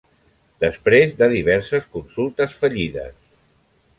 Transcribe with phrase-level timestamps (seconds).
[0.63, 3.15] Després de diverses consultes fallides.